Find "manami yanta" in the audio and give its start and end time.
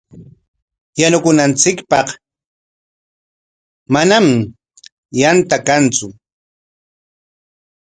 3.93-5.57